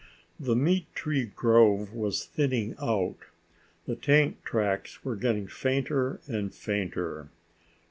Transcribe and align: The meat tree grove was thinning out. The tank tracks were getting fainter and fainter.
The 0.39 0.55
meat 0.55 0.87
tree 0.95 1.25
grove 1.25 1.93
was 1.93 2.25
thinning 2.25 2.73
out. 2.81 3.17
The 3.85 3.95
tank 3.95 4.43
tracks 4.43 5.05
were 5.05 5.15
getting 5.15 5.45
fainter 5.45 6.19
and 6.27 6.51
fainter. 6.51 7.29